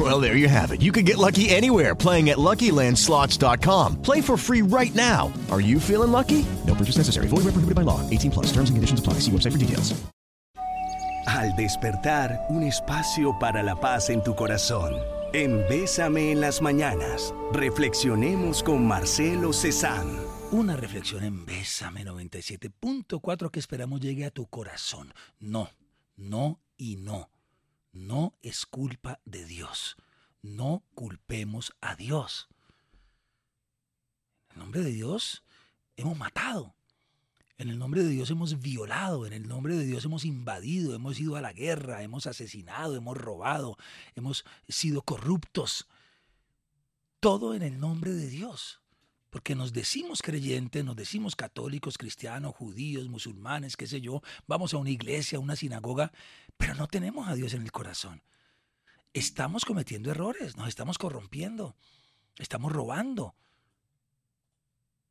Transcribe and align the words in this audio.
Well, 0.00 0.18
there 0.18 0.34
you 0.34 0.48
have 0.48 0.72
it. 0.72 0.80
You 0.80 0.92
can 0.92 1.04
get 1.04 1.18
lucky 1.18 1.50
anywhere 1.50 1.94
playing 1.94 2.30
at 2.30 2.38
LuckyLandSlots.com. 2.38 4.00
Play 4.00 4.22
for 4.22 4.38
free 4.38 4.62
right 4.62 4.94
now. 4.94 5.30
Are 5.50 5.60
you 5.60 5.78
feeling 5.78 6.10
lucky? 6.10 6.46
No 6.66 6.74
purchase 6.74 6.96
necessary. 6.96 7.26
Void 7.28 7.44
where 7.44 7.52
prohibited 7.52 7.74
by 7.74 7.82
law. 7.82 8.00
18 8.08 8.30
plus. 8.30 8.46
Terms 8.46 8.70
and 8.70 8.78
conditions 8.78 9.00
apply. 9.00 9.14
See 9.20 9.30
website 9.30 9.52
for 9.52 9.58
details. 9.58 9.92
Al 11.26 11.54
despertar, 11.54 12.46
un 12.48 12.62
espacio 12.62 13.38
para 13.38 13.62
la 13.62 13.76
paz 13.78 14.08
en 14.08 14.22
tu 14.22 14.34
corazón. 14.34 14.96
En 15.32 15.64
Bésame 15.68 16.32
en 16.32 16.40
las 16.40 16.60
mañanas, 16.60 17.34
reflexionemos 17.52 18.62
con 18.62 18.86
Marcelo 18.88 19.52
Cezanne. 19.52 20.18
Una 20.50 20.76
reflexión 20.76 21.22
en 21.22 21.44
Bésame 21.44 22.04
97.4 22.04 23.50
que 23.50 23.60
esperamos 23.60 24.00
llegue 24.00 24.24
a 24.24 24.30
tu 24.30 24.46
corazón. 24.46 25.12
No, 25.38 25.70
no 26.16 26.58
y 26.76 26.96
no. 26.96 27.28
No 27.92 28.34
es 28.42 28.66
culpa 28.66 29.20
de 29.24 29.44
Dios. 29.44 29.96
No 30.42 30.84
culpemos 30.94 31.72
a 31.80 31.96
Dios. 31.96 32.48
En 34.52 34.58
nombre 34.60 34.82
de 34.82 34.90
Dios 34.90 35.42
hemos 35.96 36.16
matado. 36.16 36.74
En 37.58 37.68
el 37.68 37.78
nombre 37.78 38.02
de 38.02 38.08
Dios 38.08 38.30
hemos 38.30 38.58
violado, 38.60 39.26
en 39.26 39.34
el 39.34 39.46
nombre 39.46 39.76
de 39.76 39.84
Dios 39.84 40.06
hemos 40.06 40.24
invadido, 40.24 40.94
hemos 40.94 41.20
ido 41.20 41.36
a 41.36 41.42
la 41.42 41.52
guerra, 41.52 42.02
hemos 42.02 42.26
asesinado, 42.26 42.96
hemos 42.96 43.18
robado, 43.18 43.76
hemos 44.14 44.46
sido 44.66 45.02
corruptos. 45.02 45.86
Todo 47.20 47.54
en 47.54 47.60
el 47.60 47.78
nombre 47.78 48.12
de 48.12 48.28
Dios. 48.28 48.79
Porque 49.30 49.54
nos 49.54 49.72
decimos 49.72 50.22
creyentes, 50.22 50.84
nos 50.84 50.96
decimos 50.96 51.36
católicos, 51.36 51.96
cristianos, 51.96 52.54
judíos, 52.54 53.08
musulmanes, 53.08 53.76
qué 53.76 53.86
sé 53.86 54.00
yo, 54.00 54.22
vamos 54.46 54.74
a 54.74 54.78
una 54.78 54.90
iglesia, 54.90 55.38
a 55.38 55.40
una 55.40 55.56
sinagoga, 55.56 56.12
pero 56.56 56.74
no 56.74 56.88
tenemos 56.88 57.28
a 57.28 57.34
Dios 57.34 57.54
en 57.54 57.62
el 57.62 57.72
corazón. 57.72 58.22
Estamos 59.12 59.64
cometiendo 59.64 60.10
errores, 60.10 60.56
nos 60.56 60.68
estamos 60.68 60.98
corrompiendo, 60.98 61.76
estamos 62.38 62.72
robando, 62.72 63.34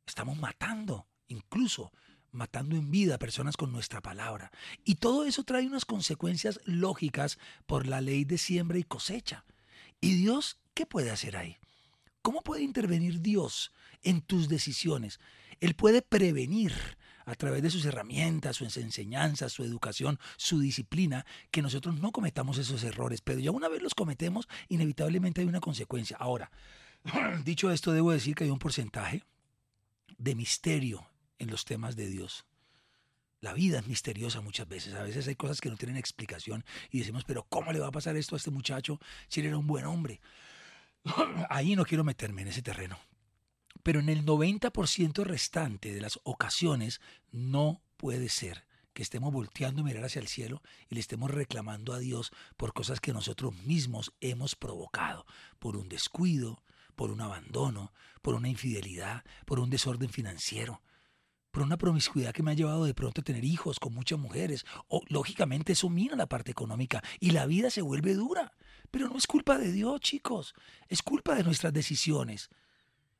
estamos 0.06 0.38
matando, 0.38 1.06
incluso 1.28 1.92
matando 2.32 2.76
en 2.76 2.90
vida 2.90 3.16
a 3.16 3.18
personas 3.18 3.56
con 3.56 3.72
nuestra 3.72 4.00
palabra. 4.00 4.50
Y 4.84 4.96
todo 4.96 5.24
eso 5.24 5.44
trae 5.44 5.66
unas 5.66 5.84
consecuencias 5.84 6.60
lógicas 6.64 7.38
por 7.66 7.86
la 7.86 8.00
ley 8.00 8.24
de 8.24 8.38
siembra 8.38 8.78
y 8.78 8.84
cosecha. 8.84 9.44
¿Y 10.00 10.14
Dios 10.14 10.58
qué 10.74 10.86
puede 10.86 11.10
hacer 11.10 11.36
ahí? 11.36 11.58
¿Cómo 12.22 12.42
puede 12.42 12.62
intervenir 12.62 13.20
Dios 13.20 13.72
en 14.02 14.20
tus 14.20 14.48
decisiones? 14.48 15.20
Él 15.60 15.74
puede 15.74 16.02
prevenir 16.02 16.72
a 17.24 17.34
través 17.34 17.62
de 17.62 17.70
sus 17.70 17.84
herramientas, 17.84 18.56
sus 18.56 18.76
enseñanzas, 18.76 19.52
su 19.52 19.62
educación, 19.62 20.18
su 20.36 20.58
disciplina, 20.58 21.24
que 21.50 21.62
nosotros 21.62 22.00
no 22.00 22.12
cometamos 22.12 22.58
esos 22.58 22.82
errores. 22.82 23.20
Pero 23.20 23.40
ya 23.40 23.50
una 23.50 23.68
vez 23.68 23.82
los 23.82 23.94
cometemos, 23.94 24.48
inevitablemente 24.68 25.40
hay 25.40 25.46
una 25.46 25.60
consecuencia. 25.60 26.16
Ahora, 26.18 26.50
dicho 27.44 27.70
esto, 27.70 27.92
debo 27.92 28.10
decir 28.10 28.34
que 28.34 28.44
hay 28.44 28.50
un 28.50 28.58
porcentaje 28.58 29.24
de 30.18 30.34
misterio 30.34 31.06
en 31.38 31.50
los 31.50 31.64
temas 31.64 31.96
de 31.96 32.08
Dios. 32.08 32.46
La 33.40 33.54
vida 33.54 33.78
es 33.78 33.86
misteriosa 33.86 34.42
muchas 34.42 34.68
veces. 34.68 34.94
A 34.94 35.02
veces 35.02 35.26
hay 35.26 35.34
cosas 35.34 35.60
que 35.60 35.70
no 35.70 35.76
tienen 35.76 35.96
explicación 35.96 36.64
y 36.90 36.98
decimos, 36.98 37.24
pero 37.24 37.46
¿cómo 37.48 37.72
le 37.72 37.78
va 37.78 37.86
a 37.86 37.92
pasar 37.92 38.16
esto 38.16 38.34
a 38.34 38.38
este 38.38 38.50
muchacho 38.50 39.00
si 39.28 39.40
él 39.40 39.46
era 39.46 39.56
un 39.56 39.66
buen 39.66 39.86
hombre? 39.86 40.20
Ahí 41.50 41.76
no 41.76 41.84
quiero 41.84 42.04
meterme 42.04 42.42
en 42.42 42.48
ese 42.48 42.62
terreno. 42.62 42.98
Pero 43.82 44.00
en 44.00 44.08
el 44.08 44.24
90% 44.24 45.24
restante 45.24 45.92
de 45.92 46.00
las 46.00 46.20
ocasiones 46.24 47.00
no 47.30 47.82
puede 47.96 48.28
ser 48.28 48.66
que 48.92 49.02
estemos 49.02 49.32
volteando 49.32 49.82
a 49.82 49.84
mirar 49.84 50.04
hacia 50.04 50.20
el 50.20 50.28
cielo 50.28 50.62
y 50.88 50.94
le 50.94 51.00
estemos 51.00 51.30
reclamando 51.30 51.92
a 51.92 51.98
Dios 51.98 52.32
por 52.56 52.72
cosas 52.72 53.00
que 53.00 53.12
nosotros 53.12 53.54
mismos 53.64 54.12
hemos 54.20 54.56
provocado, 54.56 55.26
por 55.58 55.76
un 55.76 55.88
descuido, 55.88 56.62
por 56.96 57.10
un 57.10 57.20
abandono, 57.20 57.92
por 58.20 58.34
una 58.34 58.48
infidelidad, 58.48 59.24
por 59.46 59.60
un 59.60 59.70
desorden 59.70 60.10
financiero, 60.10 60.82
por 61.50 61.62
una 61.62 61.78
promiscuidad 61.78 62.32
que 62.32 62.42
me 62.42 62.50
ha 62.50 62.54
llevado 62.54 62.84
de 62.84 62.94
pronto 62.94 63.20
a 63.20 63.24
tener 63.24 63.44
hijos 63.44 63.80
con 63.80 63.94
muchas 63.94 64.18
mujeres. 64.18 64.64
O 64.88 65.02
lógicamente 65.08 65.72
eso 65.72 65.88
mina 65.88 66.16
la 66.16 66.28
parte 66.28 66.50
económica 66.50 67.02
y 67.18 67.30
la 67.30 67.46
vida 67.46 67.70
se 67.70 67.82
vuelve 67.82 68.14
dura. 68.14 68.52
Pero 68.90 69.08
no 69.08 69.16
es 69.16 69.26
culpa 69.26 69.58
de 69.58 69.72
Dios, 69.72 70.00
chicos, 70.00 70.54
es 70.88 71.02
culpa 71.02 71.34
de 71.34 71.44
nuestras 71.44 71.72
decisiones. 71.72 72.50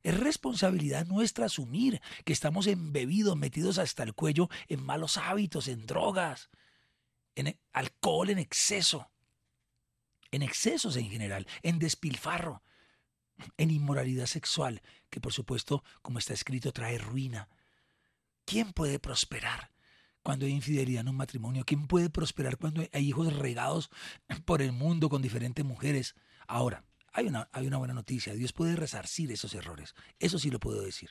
Es 0.02 0.18
responsabilidad 0.18 1.06
nuestra 1.06 1.46
asumir 1.46 2.00
que 2.24 2.32
estamos 2.32 2.66
embebidos, 2.66 3.36
metidos 3.36 3.78
hasta 3.78 4.02
el 4.02 4.14
cuello 4.14 4.48
en 4.68 4.82
malos 4.82 5.18
hábitos, 5.18 5.68
en 5.68 5.86
drogas, 5.86 6.50
en 7.34 7.58
alcohol 7.72 8.30
en 8.30 8.38
exceso, 8.38 9.10
en 10.30 10.42
excesos 10.42 10.96
en 10.96 11.10
general, 11.10 11.46
en 11.62 11.78
despilfarro, 11.78 12.62
en 13.56 13.70
inmoralidad 13.70 14.26
sexual, 14.26 14.82
que 15.10 15.20
por 15.20 15.32
supuesto, 15.32 15.84
como 16.02 16.18
está 16.18 16.32
escrito, 16.32 16.72
trae 16.72 16.98
ruina. 16.98 17.48
¿Quién 18.44 18.72
puede 18.72 18.98
prosperar 18.98 19.70
cuando 20.22 20.46
hay 20.46 20.52
infidelidad 20.52 21.02
en 21.02 21.08
un 21.08 21.16
matrimonio? 21.16 21.64
¿Quién 21.64 21.86
puede 21.86 22.10
prosperar 22.10 22.56
cuando 22.56 22.82
hay 22.92 23.08
hijos 23.08 23.34
regados 23.36 23.90
por 24.44 24.62
el 24.62 24.72
mundo 24.72 25.08
con 25.08 25.22
diferentes 25.22 25.64
mujeres? 25.64 26.14
Ahora, 26.46 26.84
hay 27.12 27.26
una, 27.26 27.48
hay 27.52 27.66
una 27.66 27.78
buena 27.78 27.94
noticia. 27.94 28.34
Dios 28.34 28.52
puede 28.52 28.76
resarcir 28.76 29.30
esos 29.32 29.54
errores. 29.54 29.94
Eso 30.18 30.38
sí 30.38 30.50
lo 30.50 30.60
puedo 30.60 30.82
decir. 30.82 31.10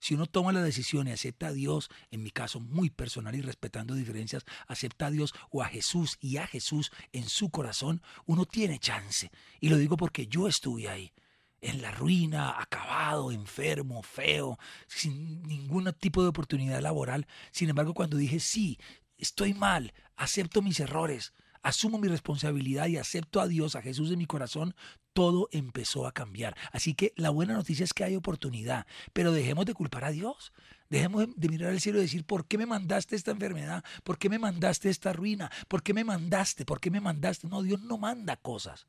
Si 0.00 0.14
uno 0.14 0.26
toma 0.26 0.52
la 0.52 0.62
decisión 0.62 1.08
y 1.08 1.12
acepta 1.12 1.48
a 1.48 1.52
Dios, 1.52 1.90
en 2.10 2.22
mi 2.22 2.30
caso 2.30 2.60
muy 2.60 2.88
personal 2.88 3.34
y 3.34 3.40
respetando 3.40 3.94
diferencias, 3.94 4.44
acepta 4.68 5.06
a 5.06 5.10
Dios 5.10 5.34
o 5.50 5.62
a 5.62 5.66
Jesús 5.66 6.18
y 6.20 6.36
a 6.36 6.46
Jesús 6.46 6.92
en 7.12 7.28
su 7.28 7.50
corazón, 7.50 8.02
uno 8.24 8.44
tiene 8.44 8.78
chance. 8.78 9.30
Y 9.60 9.68
lo 9.68 9.76
digo 9.76 9.96
porque 9.96 10.28
yo 10.28 10.46
estuve 10.46 10.88
ahí 10.88 11.12
en 11.60 11.82
la 11.82 11.90
ruina, 11.90 12.60
acabado, 12.60 13.32
enfermo, 13.32 14.02
feo, 14.02 14.58
sin 14.86 15.42
ningún 15.42 15.92
tipo 15.94 16.22
de 16.22 16.28
oportunidad 16.28 16.80
laboral. 16.80 17.26
Sin 17.50 17.68
embargo, 17.68 17.94
cuando 17.94 18.16
dije, 18.16 18.40
sí, 18.40 18.78
estoy 19.16 19.54
mal, 19.54 19.92
acepto 20.16 20.62
mis 20.62 20.80
errores, 20.80 21.32
asumo 21.62 21.98
mi 21.98 22.08
responsabilidad 22.08 22.86
y 22.86 22.96
acepto 22.96 23.40
a 23.40 23.48
Dios, 23.48 23.74
a 23.76 23.82
Jesús 23.82 24.10
en 24.10 24.18
mi 24.18 24.26
corazón, 24.26 24.74
todo 25.12 25.48
empezó 25.50 26.06
a 26.06 26.12
cambiar. 26.12 26.56
Así 26.72 26.94
que 26.94 27.12
la 27.16 27.30
buena 27.30 27.54
noticia 27.54 27.84
es 27.84 27.92
que 27.92 28.04
hay 28.04 28.14
oportunidad, 28.14 28.86
pero 29.12 29.32
dejemos 29.32 29.66
de 29.66 29.74
culpar 29.74 30.04
a 30.04 30.10
Dios. 30.10 30.52
Dejemos 30.90 31.26
de 31.36 31.48
mirar 31.48 31.70
al 31.70 31.80
cielo 31.80 31.98
y 31.98 32.02
decir, 32.02 32.24
¿por 32.24 32.46
qué 32.46 32.56
me 32.56 32.66
mandaste 32.66 33.16
esta 33.16 33.32
enfermedad? 33.32 33.84
¿Por 34.04 34.16
qué 34.16 34.28
me 34.28 34.38
mandaste 34.38 34.88
esta 34.88 35.12
ruina? 35.12 35.50
¿Por 35.66 35.82
qué 35.82 35.92
me 35.92 36.04
mandaste? 36.04 36.64
¿Por 36.64 36.80
qué 36.80 36.90
me 36.90 37.00
mandaste? 37.00 37.48
No, 37.48 37.62
Dios 37.62 37.82
no 37.82 37.98
manda 37.98 38.36
cosas. 38.36 38.86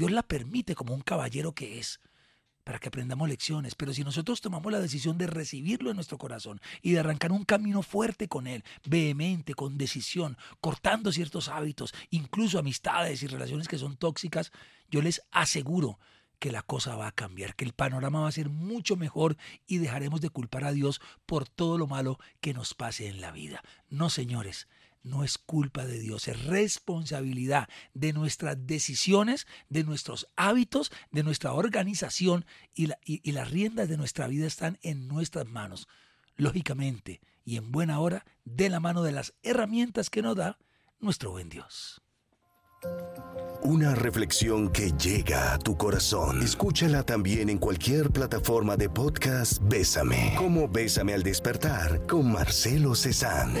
Dios 0.00 0.12
la 0.12 0.22
permite 0.22 0.74
como 0.74 0.94
un 0.94 1.02
caballero 1.02 1.52
que 1.52 1.78
es 1.78 2.00
para 2.64 2.78
que 2.78 2.88
aprendamos 2.88 3.28
lecciones. 3.28 3.74
Pero 3.74 3.92
si 3.92 4.02
nosotros 4.02 4.40
tomamos 4.40 4.72
la 4.72 4.80
decisión 4.80 5.18
de 5.18 5.26
recibirlo 5.26 5.90
en 5.90 5.96
nuestro 5.96 6.16
corazón 6.16 6.58
y 6.80 6.92
de 6.92 7.00
arrancar 7.00 7.32
un 7.32 7.44
camino 7.44 7.82
fuerte 7.82 8.26
con 8.26 8.46
él, 8.46 8.64
vehemente, 8.86 9.52
con 9.52 9.76
decisión, 9.76 10.38
cortando 10.62 11.12
ciertos 11.12 11.50
hábitos, 11.50 11.92
incluso 12.08 12.58
amistades 12.58 13.22
y 13.22 13.26
relaciones 13.26 13.68
que 13.68 13.76
son 13.76 13.98
tóxicas, 13.98 14.52
yo 14.90 15.02
les 15.02 15.20
aseguro 15.32 15.98
que 16.38 16.50
la 16.50 16.62
cosa 16.62 16.96
va 16.96 17.08
a 17.08 17.12
cambiar, 17.12 17.54
que 17.54 17.66
el 17.66 17.74
panorama 17.74 18.20
va 18.20 18.28
a 18.28 18.32
ser 18.32 18.48
mucho 18.48 18.96
mejor 18.96 19.36
y 19.66 19.76
dejaremos 19.76 20.22
de 20.22 20.30
culpar 20.30 20.64
a 20.64 20.72
Dios 20.72 21.02
por 21.26 21.46
todo 21.46 21.76
lo 21.76 21.86
malo 21.86 22.18
que 22.40 22.54
nos 22.54 22.72
pase 22.72 23.08
en 23.08 23.20
la 23.20 23.32
vida. 23.32 23.62
No, 23.90 24.08
señores, 24.08 24.66
no 25.02 25.24
es 25.24 25.38
culpa 25.38 25.86
de 25.86 25.98
Dios, 25.98 26.28
es 26.28 26.44
responsabilidad 26.44 27.68
de 27.94 28.12
nuestras 28.12 28.66
decisiones, 28.66 29.46
de 29.68 29.84
nuestros 29.84 30.28
hábitos, 30.36 30.92
de 31.10 31.22
nuestra 31.22 31.52
organización 31.52 32.44
y, 32.74 32.86
las 33.32 33.50
riendas 33.50 33.88
de 33.88 33.96
nuestra 33.96 34.26
vida 34.26 34.46
están 34.46 34.78
en 34.82 35.08
nuestras 35.08 35.46
manos. 35.46 35.88
Lógicamente 36.36 37.20
y 37.44 37.56
en 37.56 37.72
buena 37.72 38.00
hora, 38.00 38.24
de 38.44 38.68
la 38.68 38.80
mano 38.80 39.02
de 39.02 39.12
las 39.12 39.34
herramientas 39.42 40.10
que 40.10 40.22
nos 40.22 40.36
da 40.36 40.58
nuestro 41.00 41.30
buen 41.30 41.48
Dios. 41.48 42.02
Una 43.62 43.94
reflexión 43.94 44.70
que 44.70 44.92
llega 44.92 45.52
a 45.52 45.58
tu 45.58 45.76
corazón. 45.76 46.42
Escúchala 46.42 47.02
también 47.02 47.50
en 47.50 47.58
cualquier 47.58 48.10
plataforma 48.10 48.76
de 48.76 48.88
podcast 48.88 49.58
Bésame. 49.62 50.34
Como 50.36 50.66
Bésame 50.68 51.12
al 51.12 51.22
despertar 51.22 52.06
con 52.06 52.32
Marcelo 52.32 52.94
Cezanne. 52.94 53.60